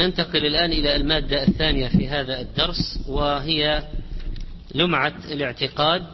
[0.00, 3.82] ننتقل الآن إلى المادة الثانية في هذا الدرس وهي
[4.74, 6.06] لمعة الاعتقاد.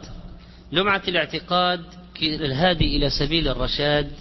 [0.71, 1.81] لمعة الاعتقاد
[2.21, 4.11] الهادي إلى سبيل الرشاد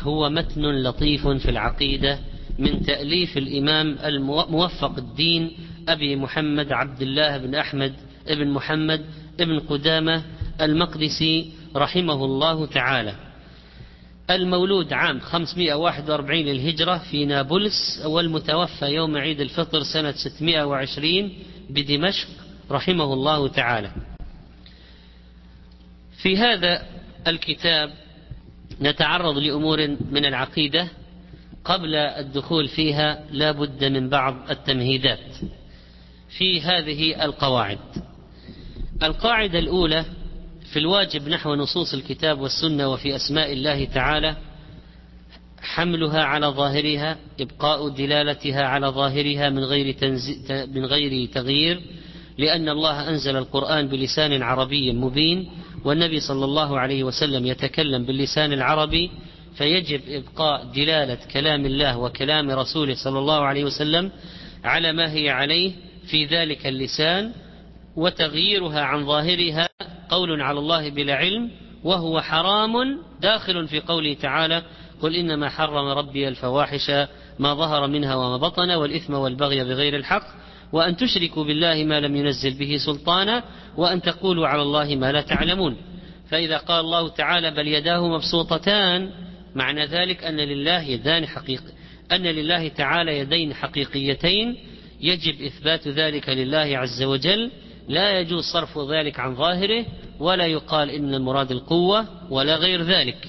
[0.00, 2.18] هو متن لطيف في العقيدة
[2.58, 5.50] من تأليف الإمام الموفق الدين
[5.88, 7.94] أبي محمد عبد الله بن أحمد
[8.28, 9.04] بن محمد
[9.38, 10.22] بن قدامة
[10.60, 13.14] المقدسي رحمه الله تعالى.
[14.30, 21.32] المولود عام 541 للهجرة في نابلس والمتوفى يوم عيد الفطر سنة 620
[21.70, 22.28] بدمشق
[22.70, 23.92] رحمه الله تعالى.
[26.22, 26.86] في هذا
[27.26, 27.90] الكتاب
[28.80, 30.88] نتعرض لأمور من العقيدة
[31.64, 35.36] قبل الدخول فيها لا بد من بعض التمهيدات
[36.38, 37.78] في هذه القواعد.
[39.02, 40.04] القاعدة الأولى
[40.72, 44.36] في الواجب نحو نصوص الكتاب والسنة وفي أسماء الله تعالى
[45.62, 49.96] حملها على ظاهرها إبقاء دلالتها على ظاهرها من غير
[50.50, 51.80] من غير تغيير
[52.38, 55.50] لأن الله أنزل القرآن بلسان عربي مبين
[55.84, 59.10] والنبي صلى الله عليه وسلم يتكلم باللسان العربي
[59.54, 64.10] فيجب إبقاء دلالة كلام الله وكلام رسوله صلى الله عليه وسلم
[64.64, 65.72] على ما هي عليه
[66.06, 67.32] في ذلك اللسان
[67.96, 69.68] وتغييرها عن ظاهرها
[70.08, 71.50] قول على الله بلا علم
[71.84, 74.62] وهو حرام داخل في قوله تعالى
[75.02, 76.90] قل إنما حرم ربي الفواحش
[77.38, 80.26] ما ظهر منها وما بطن والإثم والبغي بغير الحق
[80.72, 83.44] وأن تشركوا بالله ما لم ينزل به سلطانا
[83.76, 85.76] وأن تقولوا على الله ما لا تعلمون
[86.30, 89.10] فإذا قال الله تعالى بل يداه مبسوطتان
[89.54, 91.62] معنى ذلك أن لله يدان حقيق
[92.12, 94.56] أن لله تعالى يدين حقيقيتين
[95.00, 97.50] يجب إثبات ذلك لله عز وجل
[97.88, 99.86] لا يجوز صرف ذلك عن ظاهره
[100.20, 103.28] ولا يقال إن المراد القوة ولا غير ذلك.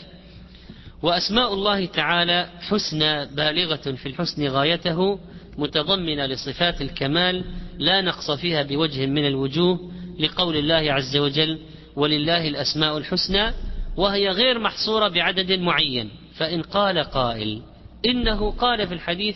[1.03, 5.19] وأسماء الله تعالى حسنى بالغة في الحسن غايته
[5.57, 7.45] متضمنة لصفات الكمال
[7.77, 11.59] لا نقص فيها بوجه من الوجوه لقول الله عز وجل
[11.95, 13.53] ولله الأسماء الحسنى
[13.97, 17.61] وهي غير محصورة بعدد معين فإن قال قائل
[18.05, 19.35] إنه قال في الحديث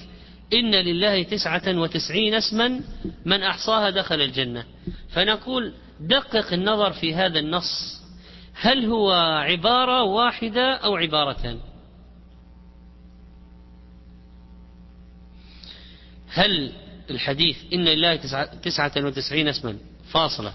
[0.53, 2.81] إن لله تسعة وتسعين اسما
[3.25, 4.63] من أحصاها دخل الجنة
[5.09, 8.02] فنقول دقق النظر في هذا النص.
[8.53, 9.12] هل هو
[9.48, 11.59] عبارة واحدة أو عبارتان؟
[16.28, 16.72] هل
[17.09, 18.16] الحديث إن لله
[18.64, 19.78] تسعة وتسعين اسما
[20.12, 20.53] فاصلة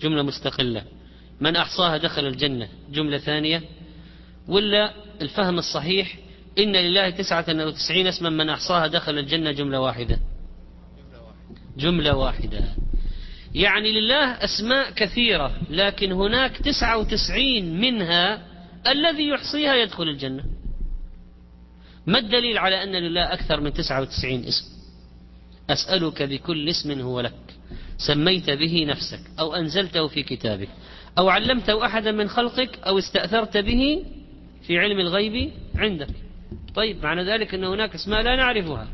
[0.00, 0.84] جملة مستقلة
[1.40, 3.62] من أحصاها دخل الجنة جملة ثانية
[4.48, 6.18] ولا الفهم الصحيح
[6.58, 10.18] إن لله تسعة وتسعين اسما من أحصاها دخل الجنة جملة واحدة؟
[11.76, 12.74] جملة واحدة.
[13.54, 18.42] يعني لله أسماء كثيرة لكن هناك تسعة وتسعين منها
[18.86, 20.44] الذي يحصيها يدخل الجنة.
[22.06, 24.64] ما الدليل على أن لله أكثر من تسعة وتسعين اسم؟
[25.70, 27.32] أسألك بكل اسم هو لك.
[27.98, 30.68] سميت به نفسك أو أنزلته في كتابك
[31.18, 34.04] أو علمته أحدا من خلقك أو استأثرت به
[34.66, 36.08] في علم الغيب عندك.
[36.74, 38.88] طيب معنى ذلك أن هناك أسماء لا نعرفها.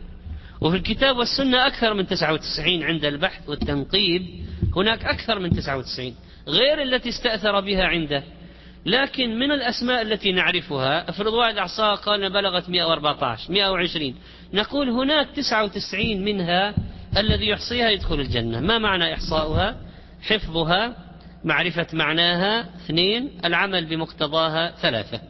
[0.60, 4.22] وفي الكتاب والسنة أكثر من 99 عند البحث والتنقيب
[4.76, 6.14] هناك أكثر من 99
[6.48, 8.22] غير التي استأثر بها عنده.
[8.86, 14.14] لكن من الأسماء التي نعرفها افرض واحد أعصاها قال بلغت 114 120
[14.52, 16.74] نقول هناك 99 منها
[17.16, 18.60] الذي يحصيها يدخل الجنة.
[18.60, 19.76] ما معنى إحصاؤها؟
[20.22, 20.96] حفظها
[21.44, 25.20] معرفة معناها اثنين العمل بمقتضاها ثلاثة.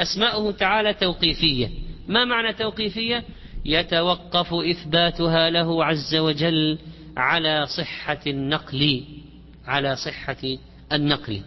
[0.00, 1.68] أسماؤه تعالى توقيفية.
[2.08, 3.24] ما معنى توقيفية؟
[3.64, 6.78] يتوقف إثباتها له عز وجل
[7.16, 9.04] على صحة النقل
[9.66, 10.36] على صحة
[10.92, 11.40] النقل.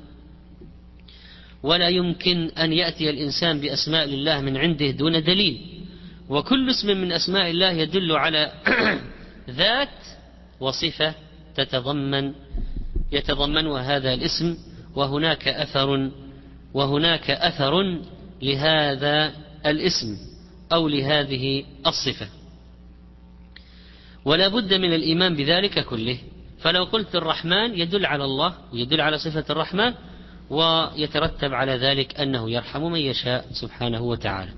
[1.63, 5.61] ولا يمكن أن يأتي الإنسان بأسماء الله من عنده دون دليل.
[6.29, 8.51] وكل اسم من أسماء الله يدل على
[9.49, 9.89] ذات
[10.59, 11.13] وصفة
[11.55, 12.33] تتضمن
[13.11, 14.57] يتضمنها هذا الاسم.
[14.95, 16.11] وهناك أثر
[16.73, 18.01] وهناك أثر
[18.41, 19.33] لهذا
[19.65, 20.36] الاسم.
[20.73, 22.27] أو لهذه الصفة.
[24.25, 26.17] ولا بد من الإيمان بذلك كله.
[26.59, 29.93] فلو قلت الرحمن يدل على الله ويدل على صفة الرحمن
[30.49, 34.51] ويترتب على ذلك أنه يرحم من يشاء سبحانه وتعالى.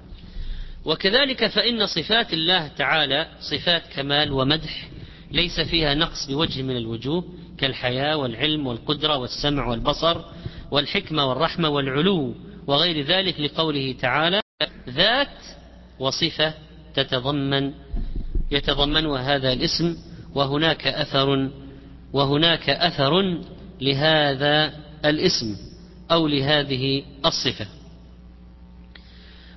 [0.85, 4.89] وكذلك فإن صفات الله تعالى صفات كمال ومدح
[5.31, 7.23] ليس فيها نقص بوجه من الوجوه
[7.57, 10.21] كالحياة والعلم والقدرة والسمع والبصر
[10.71, 12.35] والحكمة والرحمة والعلو
[12.67, 14.41] وغير ذلك لقوله تعالى
[14.89, 15.27] ذات
[15.99, 16.53] وصفة
[16.95, 17.73] تتضمن
[18.51, 19.97] يتضمنها هذا الاسم
[20.35, 21.49] وهناك أثر
[22.13, 23.41] وهناك أثر
[23.81, 24.73] لهذا
[25.05, 25.57] الاسم
[26.11, 27.67] أو لهذه الصفة.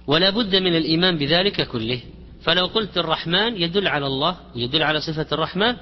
[0.06, 2.00] ولا بد من الإيمان بذلك كله.
[2.42, 5.76] فلو قلت الرحمن يدل على الله يدل على صفة الرحمة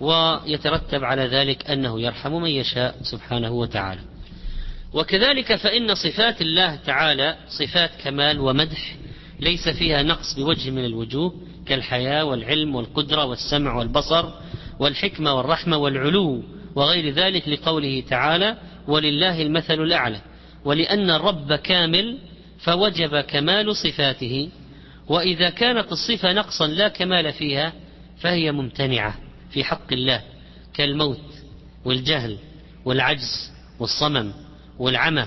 [0.00, 4.00] ويترتب على ذلك أنه يرحم من يشاء سبحانه وتعالى.
[4.92, 8.96] وكذلك فإن صفات الله تعالى صفات كمال ومدح
[9.40, 11.34] ليس فيها نقص بوجه من الوجوه
[11.66, 14.30] كالحياة والعلم والقدرة والسمع والبصر
[14.78, 16.42] والحكمة والرحمة والعلو
[16.74, 18.56] وغير ذلك لقوله تعالى
[18.88, 20.20] ولله المثل الأعلى
[20.64, 22.18] ولأن الرب كامل
[22.58, 24.48] فوجب كمال صفاته
[25.08, 27.72] وإذا كانت الصفة نقصا لا كمال فيها
[28.20, 29.14] فهي ممتنعة
[29.50, 30.22] في حق الله
[30.74, 31.20] كالموت
[31.84, 32.36] والجهل
[32.84, 33.50] والعجز
[33.80, 34.32] والصمم
[34.78, 35.26] والعمى.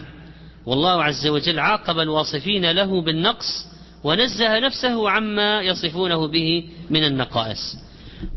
[0.66, 3.73] والله عز وجل عاقب الواصفين له بالنقص
[4.04, 7.78] ونزه نفسه عما يصفونه به من النقائص.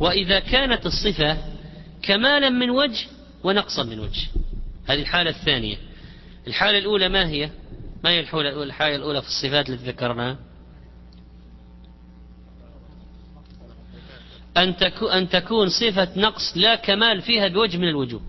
[0.01, 1.39] وإذا كانت الصفة
[2.03, 3.07] كمالا من وجه
[3.45, 4.27] ونقصا من وجه.
[4.87, 5.77] هذه الحالة الثانية.
[6.47, 7.51] الحالة الأولى ما هي؟
[8.05, 10.39] ما هي الحالة الأولى في الصفات التي ذكرناها؟
[15.13, 18.21] أن تكون صفة نقص لا كمال فيها بوجه من الوجوه.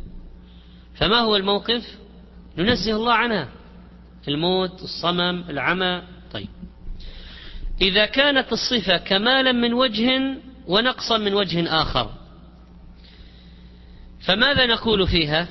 [0.96, 1.98] فما هو الموقف؟
[2.58, 3.50] ننزه الله عنها.
[4.28, 6.02] الموت الصمم العمى
[7.82, 10.38] إذا كانت الصفة كمالا من وجه
[10.68, 12.10] ونقصا من وجه آخر.
[14.22, 15.48] فماذا نقول فيها؟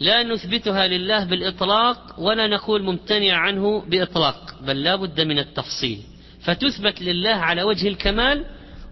[0.00, 6.02] لا نثبتها لله بالإطلاق ولا نقول ممتنع عنه بإطلاق بل لا بد من التفصيل.
[6.40, 8.44] فتثبت لله على وجه الكمال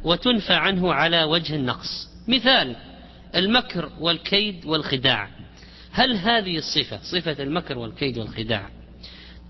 [0.05, 2.09] وتنفى عنه على وجه النقص.
[2.29, 2.77] مثال
[3.35, 5.29] المكر والكيد والخداع.
[5.93, 8.71] هل هذه الصفة صفة المكر والكيد والخداع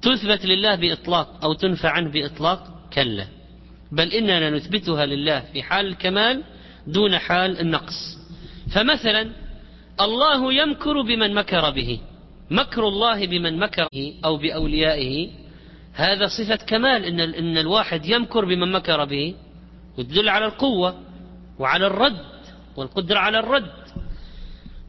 [0.03, 3.27] تثبت لله بإطلاق أو تنفى عنه بإطلاق؟ كلا.
[3.93, 6.43] بل إننا نثبتها لله في حال الكمال
[6.87, 8.19] دون حال النقص.
[8.75, 9.31] فمثلا
[10.01, 12.01] الله يمكر بمن مكر به.
[12.51, 15.31] مكر الله بمن مكر به أو بأوليائه.
[15.93, 19.35] هذا صفة كمال إن, إن الواحد يمكر بمن مكر به.
[19.99, 20.95] وتدل على القوة
[21.59, 22.25] وعلى الرد
[22.77, 23.73] والقدرة على الرد.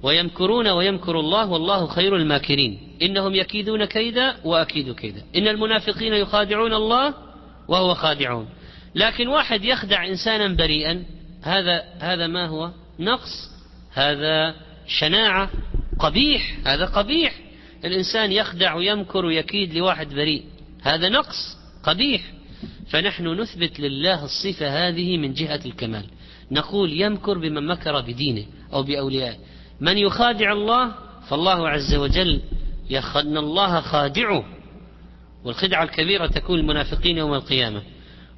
[0.04, 2.80] ويمكرون ويمكر الله والله خير الماكرين.
[3.02, 5.24] إنهم يكيدون كيدا وأكيد كيدا.
[5.36, 7.14] إن المنافقين يخادعون الله
[7.72, 8.50] وهو خادعون.
[8.96, 11.04] لكن واحد يخدع إنسانا بريئا
[11.44, 13.52] هذا هذا ما هو؟ نقص.
[13.94, 14.56] هذا
[14.88, 15.50] شناعة.
[16.00, 16.58] قبيح.
[16.66, 17.34] هذا قبيح.
[17.86, 20.44] الإنسان يخدع ويمكر ويكيد لواحد بريء.
[20.84, 21.58] هذا نقص.
[21.84, 22.22] قبيح.
[22.90, 26.06] فنحن نثبت لله الصفة هذه من جهة الكمال.
[26.52, 29.38] نقول يمكر بمن مكر بدينه أو بأوليائه.
[29.82, 30.92] من يخادع الله
[31.30, 32.42] فالله عز وجل
[33.16, 34.46] أن الله خادعه.
[35.46, 37.82] والخدعة الكبيرة تكون المنافقين يوم القيامة.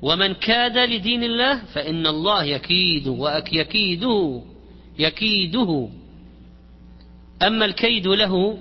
[0.01, 4.41] ومن كاد لدين الله فإن الله يكيد ويكيده
[4.99, 5.89] يكيده
[7.41, 8.57] أما الكيد له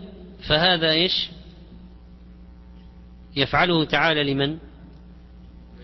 [0.49, 1.29] فهذا إيش؟
[3.37, 4.59] يفعله تعالى لمن؟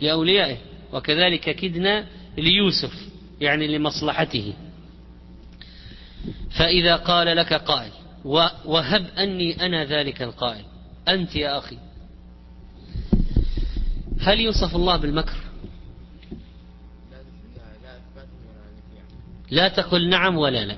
[0.01, 0.57] لأوليائه.
[0.93, 2.07] وكذلك كدنا
[2.39, 2.93] ليوسف
[3.41, 4.53] يعني لمصلحته.
[6.51, 7.91] فإذا قال لك قائل
[8.65, 10.65] وهب أني أنا ذلك القائل.
[11.09, 11.79] أنت يا أخي.
[14.21, 15.37] هل يوصف الله بالمكر؟
[19.51, 20.77] لا تقل نعم ولا لا.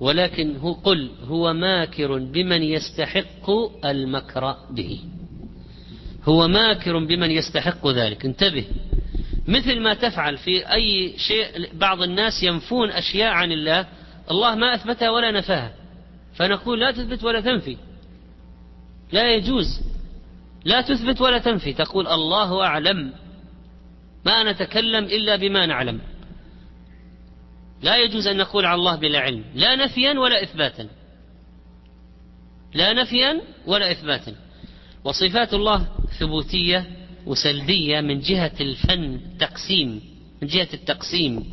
[0.00, 3.50] ولكن هو قل هو ماكر بمن يستحق
[3.84, 5.00] المكر به.
[6.24, 8.24] هو ماكر بمن يستحق ذلك.
[8.24, 8.64] انتبه.
[9.48, 13.86] مثل ما تفعل في أي شيء بعض الناس ينفون أشياء عن الله
[14.30, 15.74] الله ما أثبتها ولا نفاها.
[16.34, 17.76] فنقول لا تثبت ولا تنفي.
[19.12, 19.80] لا يجوز.
[20.64, 21.72] لا تثبت ولا تنفي.
[21.72, 23.12] تقول الله أعلم.
[24.26, 26.00] ما نتكلم إلا بما نعلم.
[27.82, 29.44] لا يجوز أن نقول على الله بلا علم.
[29.54, 30.88] لا نفيا ولا إثباتا.
[32.74, 34.34] لا نفيا ولا إثباتا.
[35.04, 35.88] وصفات الله
[36.18, 36.86] ثبوتية
[37.26, 40.00] وسلبية من جهة الفن تقسيم
[40.42, 41.44] من جهة التقسيم.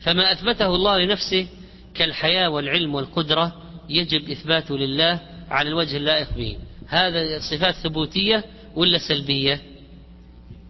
[0.00, 1.46] فما أثبته الله لنفسه
[1.94, 6.56] كالحياة والعلم والقدرة يجب إثباته لله على الوجه اللائق به.
[6.88, 9.60] هذا صفات ثبوتية ولا سلبية؟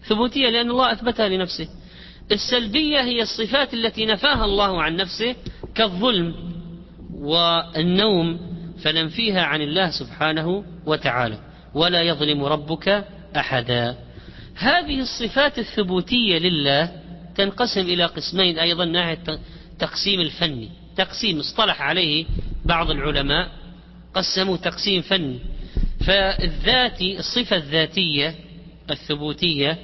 [0.08, 1.68] ثبوتية لأن الله أثبتها لنفسه.
[2.32, 5.35] السلبية هي الصفات التي نفاها الله عن نفسه
[5.75, 6.35] كالظلم
[7.14, 8.40] والنوم
[8.82, 11.38] فننفيها عن الله سبحانه وتعالى.
[11.75, 13.04] ولا يظلم ربك
[13.37, 13.96] أحدا.
[14.54, 16.92] هذه الصفات الثبوتية لله
[17.37, 19.38] تنقسم إلى قسمين أيضا ناحية
[19.78, 20.68] تقسيم الفني.
[20.96, 22.26] تقسيم اصطلح عليه
[22.64, 23.49] بعض العلماء
[24.14, 25.38] قسموا تقسيم فني.
[26.07, 28.35] فالذاتي الصفة الذاتية
[28.91, 29.79] الثبوتية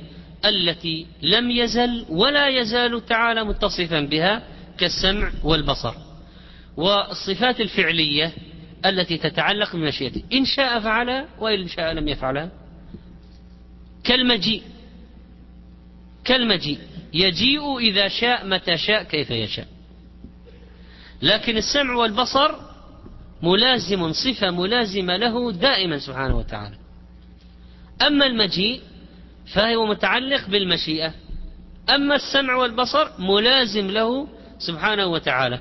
[0.44, 4.42] التي لم يزل ولا يزال تعالى متصفا بها
[4.78, 5.94] كالسمع والبصر.
[6.76, 8.32] والصفات الفعلية
[8.86, 12.50] التي تتعلق بمشيئته إن شاء فعلها وإن شاء لم يفعلها.
[14.04, 14.62] كالمجيء
[16.24, 16.78] كالمجيء
[17.14, 19.66] يجيء إذا شاء متى شاء كيف يشاء.
[21.22, 22.71] لكن السمع والبصر
[23.42, 26.76] ملازم صفة ملازمة له دائما سبحانه وتعالى.
[28.06, 28.80] أما المجيء
[29.54, 31.14] فهو متعلق بالمشيئة.
[31.90, 35.60] أما السمع والبصر ملازم له سبحانه وتعالى.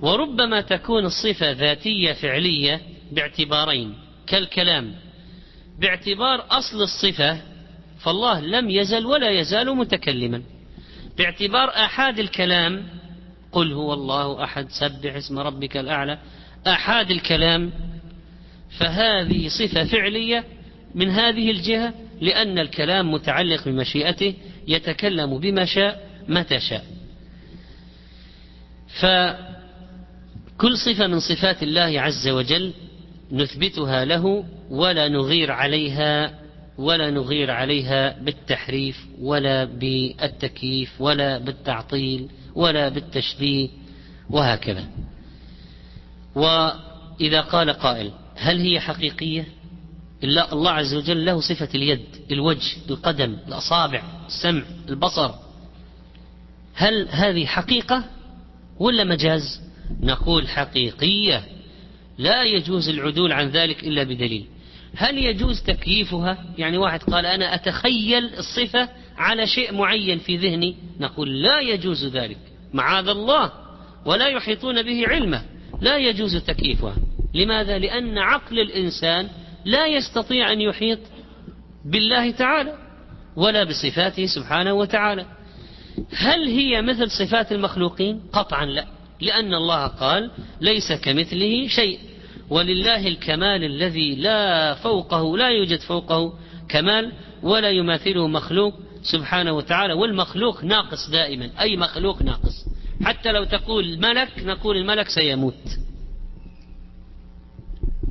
[0.00, 2.80] وربما تكون الصفة ذاتية فعلية
[3.12, 3.94] باعتبارين
[4.26, 4.94] كالكلام.
[5.78, 7.40] باعتبار أصل الصفة
[7.98, 10.42] فالله لم يزل ولا يزال متكلما.
[11.18, 12.86] باعتبار آحاد الكلام
[13.52, 16.18] قل هو الله أحد سبح اسم ربك الأعلى.
[16.66, 17.72] آحاد الكلام
[18.78, 20.44] فهذه صفة فعلية
[20.94, 24.34] من هذه الجهة لأن الكلام متعلق بمشيئته
[24.68, 26.84] يتكلم بما شاء متى شاء.
[29.00, 32.72] فكل صفة من صفات الله عز وجل
[33.32, 36.34] نثبتها له ولا نغير عليها
[36.78, 43.68] ولا نغير عليها بالتحريف ولا بالتكييف ولا بالتعطيل ولا بالتشبيه
[44.30, 44.84] وهكذا.
[46.36, 49.46] وإذا قال قائل هل هي حقيقية؟
[50.24, 55.30] إلا الله عز وجل له صفة اليد الوجه القدم الأصابع السمع البصر.
[56.74, 58.04] هل هذه حقيقة
[58.78, 59.60] ولا مجاز؟
[60.00, 61.44] نقول حقيقية.
[62.18, 64.46] لا يجوز العدول عن ذلك إلا بدليل.
[64.96, 71.42] هل يجوز تكييفها؟ يعني واحد قال أنا أتخيل الصفة على شيء معين في ذهني نقول
[71.42, 72.38] لا يجوز ذلك.
[72.72, 73.52] معاذ الله.
[74.04, 75.55] ولا يحيطون به علمه.
[75.80, 76.96] لا يجوز تكييفها.
[77.34, 79.28] لماذا؟ لأن عقل الإنسان
[79.64, 80.98] لا يستطيع أن يحيط
[81.84, 82.74] بالله تعالى
[83.36, 85.26] ولا بصفاته سبحانه وتعالى.
[86.16, 88.86] هل هي مثل صفات المخلوقين؟ قطعا لا.
[89.20, 90.30] لأن الله قال
[90.60, 91.98] ليس كمثله شيء.
[92.50, 96.32] ولله الكمال الذي لا فوقه لا يوجد فوقه
[96.68, 99.92] كمال ولا يماثله مخلوق سبحانه وتعالى.
[99.92, 101.50] والمخلوق ناقص دائما.
[101.60, 105.78] أي مخلوق ناقص؟ حتى لو تقول ملك نقول الملك سيموت.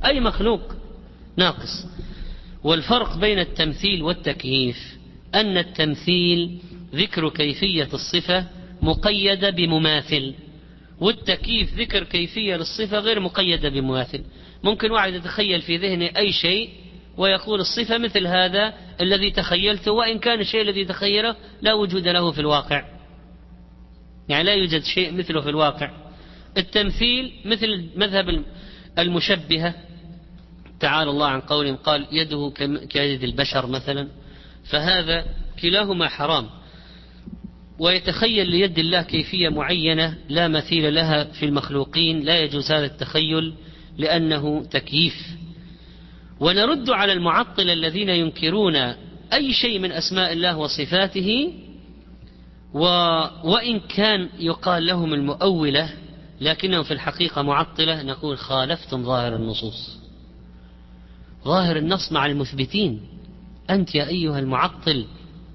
[0.06, 0.62] أي مخلوق؟
[1.38, 1.86] ناقص.
[2.64, 4.98] والفرق بين التمثيل والتكييف.
[5.36, 6.60] أن التمثيل
[6.96, 8.46] ذكر كيفية الصفة
[8.82, 10.34] مقيدة بمماثل
[11.00, 14.24] والتكييف ذكر كيفية للصفة غير مقيدة بمماثل.
[14.64, 16.70] ممكن واحد يتخيل في ذهنه أي شيء
[17.18, 22.40] ويقول الصفة مثل هذا الذي تخيلته وإن كان الشيء الذي تخيله لا وجود له في
[22.40, 22.95] الواقع.
[24.30, 25.92] يعني لا يوجد شيء مثله في الواقع.
[26.58, 28.44] التمثيل مثل مذهب
[29.00, 29.76] المشبهة.
[30.80, 32.54] تعالى الله عن قول قال يده
[32.90, 34.08] كيد البشر مثلا.
[34.64, 35.26] فهذا
[35.62, 36.50] كلاهما حرام.
[37.80, 42.20] ويتخيل ليد الله كيفية معينة لا مثيل لها في المخلوقين.
[42.20, 43.54] لا يجوز هذا التخيل
[43.98, 45.36] لأنه تكييف.
[46.40, 48.76] ونرد على المعطل الذين ينكرون
[49.34, 51.54] أي شيء من أسماء الله وصفاته
[52.76, 52.80] و
[53.44, 55.90] وإن كان يقال لهم المؤولة
[56.42, 59.98] لكنهم في الحقيقة معطلة نقول خالفتم ظاهر النصوص.
[61.46, 63.02] ظاهر النص مع المثبتين.
[63.70, 65.06] أنت يا أيها المعطل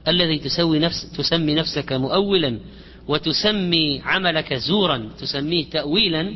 [0.09, 2.59] الذي تسوي نفس تسمي نفسك مؤولا
[3.09, 6.35] وتسمي عملك زورا تسميه تأويلا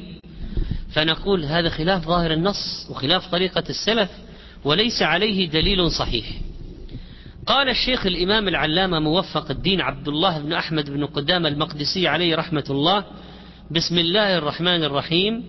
[0.93, 4.11] فنقول هذا خلاف ظاهر النص وخلاف طريقة السلف
[4.65, 6.27] وليس عليه دليل صحيح.
[7.47, 12.65] قال الشيخ الإمام العلامة موفق الدين عبد الله بن أحمد بن قدام المقدسي عليه رحمة
[12.71, 13.05] الله.
[13.71, 15.45] بسم الله الرحمن الرحيم.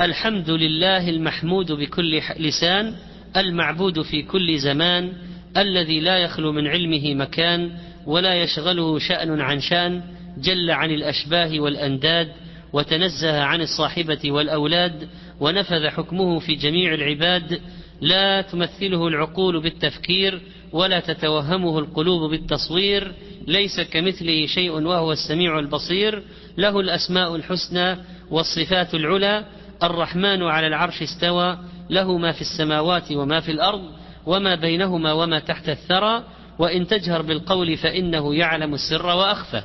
[0.00, 2.94] الحمد لله المحمود بكل لسان
[3.36, 5.12] المعبود في كل زمان
[5.56, 7.72] الذي لا يخلو من علمه مكان
[8.06, 10.02] ولا يشغله شأن عن شأن
[10.38, 12.32] جل عن الأشباه والأنداد
[12.72, 15.08] وتنزه عن الصاحبة والأولاد
[15.40, 17.60] ونفذ حكمه في جميع العباد.
[18.00, 20.40] لا تمثله العقول بالتفكير
[20.72, 23.12] ولا تتوهمه القلوب بالتصوير
[23.46, 26.22] ليس كمثله شيء وهو السميع البصير.
[26.56, 27.96] له الأسماء الحسنى
[28.30, 29.44] والصفات العلى.
[29.82, 31.58] الرحمن على العرش استوى.
[31.90, 33.82] له ما في السماوات وما في الأرض
[34.26, 36.24] وما بينهما وما تحت الثرى.
[36.58, 39.62] وإن تجهر بالقول فإنه يعلم السر وأخفى.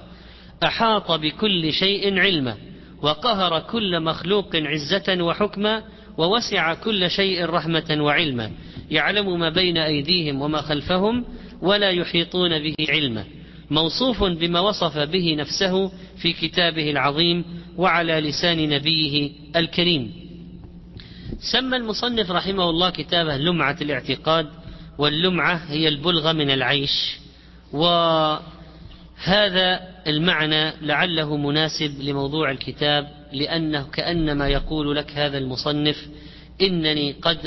[0.64, 2.56] أحاط بكل شيء علما.
[3.02, 5.84] وقهر كل مخلوق عزة وحكما.
[6.18, 8.52] ووسع كل شيء رحمة وعلما.
[8.94, 11.26] يعلم ما بين أيديهم وما خلفهم
[11.62, 13.26] ولا يحيطون به علما.
[13.72, 17.46] موصوف بما وصف به نفسه في كتابه العظيم
[17.78, 20.12] وعلى لسان نبيه الكريم.
[21.40, 24.48] سمى المصنف رحمه الله كتابه لمعة الاعتقاد
[24.98, 27.18] واللمعة هي البلغة من العيش.
[27.74, 28.44] وهذا
[30.08, 36.08] المعنى لعله مناسب لموضوع الكتاب لأنه كأنما يقول لك هذا المصنف
[36.62, 37.38] إنني قد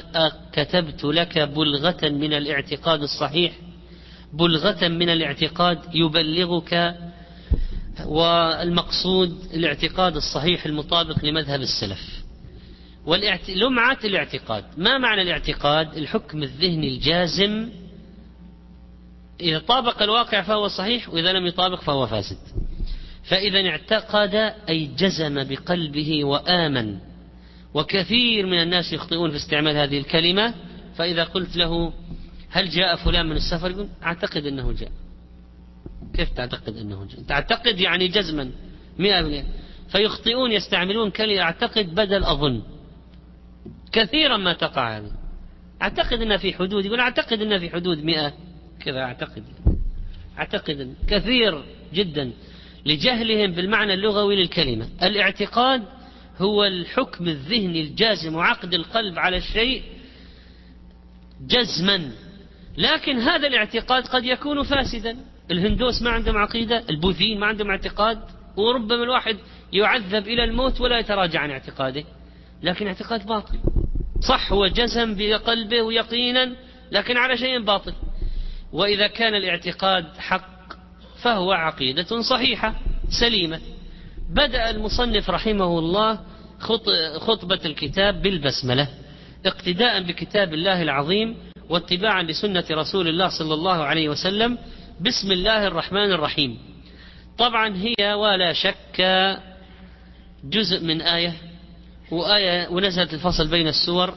[0.53, 3.53] كتبت لك بلغة من الاعتقاد الصحيح.
[4.33, 6.97] بلغة من الاعتقاد يبلغك
[8.07, 12.23] والمقصود الاعتقاد الصحيح المطابق لمذهب السلف.
[13.07, 13.51] والاعت...
[13.51, 14.65] لمعة الاعتقاد.
[14.77, 17.69] ما معنى الاعتقاد؟ الحكم الذهني الجازم.
[19.41, 22.39] إذا طابق الواقع فهو صحيح وإذا لم يطابق فهو فاسد.
[23.25, 24.35] فإذا اعتقد
[24.69, 26.99] أي جزم بقلبه وآمن
[27.77, 30.55] وكثير من الناس يخطئون في استعمال هذه الكلمة
[30.97, 31.93] فإذا قلت له
[32.51, 34.91] هل جاء فلان من السفر؟ يقول أعتقد أنه جاء.
[36.15, 38.51] كيف تعتقد أنه جاء؟ تعتقد يعني جزما
[38.99, 39.45] مئة بالمئة.
[39.89, 42.63] فيخطئون يستعملون كلمة أعتقد بدل أظن.
[43.93, 45.13] كثيرا ما تقع هذه.
[45.83, 48.33] أعتقد أنها في حدود يقول أعتقد أنها في حدود مئة.
[48.81, 49.45] كذا أعتقد.
[50.39, 51.63] أعتقد كثير
[51.95, 52.33] جدا
[52.87, 54.89] لجهلهم بالمعنى اللغوي للكلمة.
[55.03, 55.83] الاعتقاد
[56.39, 59.83] هو الحكم الذهني الجازم وعقد القلب على الشيء
[61.41, 62.11] جزما.
[62.79, 65.17] لكن هذا الاعتقاد قد يكون فاسدا.
[65.51, 68.21] الهندوس ما عندهم عقيدة البوذيين ما عندهم اعتقاد
[68.57, 69.37] وربما الواحد
[69.73, 72.05] يعذب إلى الموت ولا يتراجع عن اعتقاده.
[72.63, 73.59] لكن اعتقاد باطل.
[74.29, 76.57] صح هو جزم بقلبه ويقينا
[76.93, 77.93] لكن على شيء باطل.
[78.73, 80.73] وإذا كان الاعتقاد حق
[81.23, 82.75] فهو عقيدة صحيحة
[83.21, 83.61] سليمة.
[84.31, 86.21] بدأ المصنف رحمه الله
[87.19, 88.89] خطبة الكتاب بالبسملة
[89.47, 91.37] اقتداء بكتاب الله العظيم
[91.69, 94.59] واتباعا لسنة رسول الله صلى الله عليه وسلم
[95.01, 96.59] بسم الله الرحمن الرحيم.
[97.39, 99.01] طبعا هي ولا شك
[100.45, 101.33] جزء من آية
[102.11, 104.15] وآية ونزلت الفصل بين السور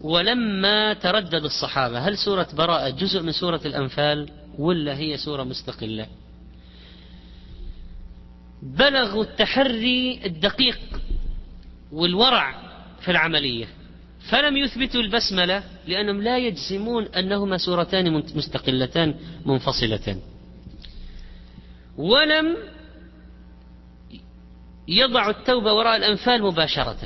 [0.00, 4.28] ولما تردد الصحابة هل سورة براءة جزء من سورة الأنفال
[4.58, 6.06] ولا هي سورة مستقلة؟
[8.62, 10.78] بلغوا التحري الدقيق
[11.92, 12.54] والورع
[13.00, 13.68] في العملية
[14.30, 19.14] فلم يثبتوا البسملة لأنهم لا يجزمون أنهما سورتان مستقلتان
[19.46, 20.20] منفصلتان.
[21.96, 22.56] ولم
[24.88, 26.98] يضعوا التوبة وراء الأنفال مباشرة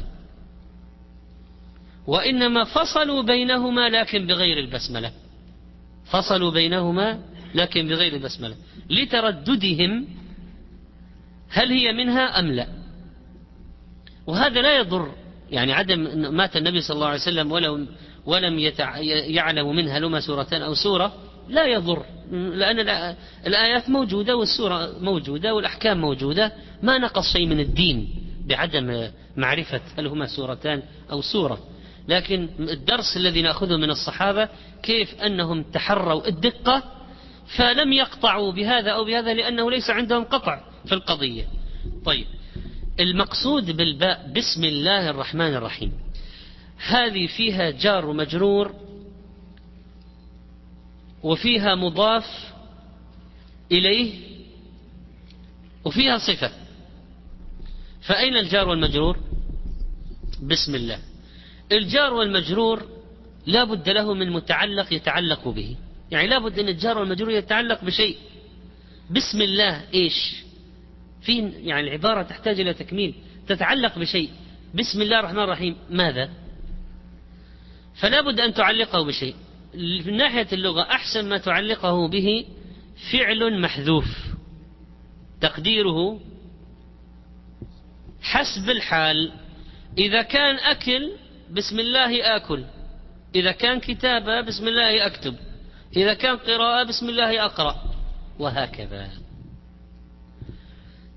[2.06, 5.12] وإنما فصلوا بينهما لكن بغير البسملة.
[6.04, 7.22] فصلوا بينهما
[7.54, 8.56] لكن بغير البسملة.
[8.90, 10.06] لترددهم
[11.52, 12.66] هل هي منها أم لا؟
[14.26, 15.12] وهذا لا يضر
[15.50, 15.98] يعني عدم
[16.34, 17.86] مات النبي صلى الله عليه وسلم ولو
[18.26, 18.98] ولم يتع...
[18.98, 21.12] يعلم منها لما سورتان أو سورة
[21.48, 22.04] لا يضر.
[22.32, 22.80] لأن
[23.46, 26.52] الآيات موجودة والسورة موجودة والأحكام موجودة.
[26.82, 28.08] ما نقص شيء من الدين
[28.46, 31.58] بعدم معرفة هل هما سورتان أو سورة.
[32.08, 34.48] لكن الدرس الذي نأخذه من الصحابة
[34.82, 36.82] كيف أنهم تحروا الدقة
[37.56, 40.71] فلم يقطعوا بهذا أو بهذا لأنه ليس عندهم قطع.
[40.86, 41.46] في القضية.
[42.04, 42.26] طيب
[43.00, 45.92] المقصود بالباء بسم الله الرحمن الرحيم.
[46.86, 48.74] هذه فيها جار ومجرور
[51.22, 52.52] وفيها مضاف
[53.72, 54.14] إليه
[55.84, 56.52] وفيها صفة.
[58.02, 59.18] فأين الجار والمجرور؟
[60.42, 60.98] بسم الله.
[61.72, 62.88] الجار والمجرور
[63.46, 65.76] لا بد له من متعلق يتعلق به.
[66.10, 68.16] يعني لا بد أن الجار والمجرور يتعلق بشيء.
[69.10, 70.42] بسم الله إيش؟
[71.22, 73.14] في يعني العبارة تحتاج إلى تكميل
[73.48, 74.30] تتعلق بشيء.
[74.74, 75.76] بسم الله الرحمن الرحيم.
[75.90, 76.30] ماذا؟
[77.94, 79.34] فلا بد أن تعلقه بشيء.
[80.06, 82.46] من ناحية اللغة أحسن ما تعلقه به
[83.12, 84.04] فعل محذوف.
[85.40, 86.20] تقديره
[88.22, 89.32] حسب الحال.
[89.98, 91.12] إذا كان أكل
[91.50, 92.64] بسم الله آكل.
[93.34, 95.36] إذا كان كتابة بسم الله أكتب.
[95.96, 97.76] إذا كان قراءة بسم الله أقرأ.
[98.38, 99.21] وهكذا.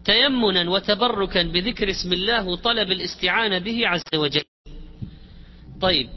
[0.05, 4.43] تيمنا وتبركا بذكر اسم الله وطلب الاستعانة به عز وجل.
[5.81, 6.09] طيب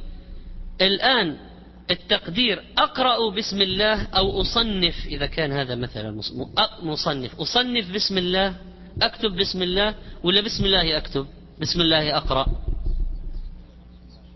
[0.81, 1.37] الآن
[1.91, 6.11] التقدير أقرأ بسم الله أو أصنف إذا كان هذا مثلا
[6.83, 7.41] مصنف.
[7.41, 8.55] أصنف بسم الله
[9.03, 11.27] أكتب بسم الله ولا بسم الله أكتب؟
[11.61, 12.47] بسم الله أقرأ.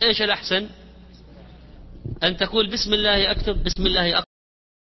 [0.02, 0.68] إيش الأحسن؟
[2.22, 4.32] أن تقول بسم الله أكتب بسم الله أقرأ.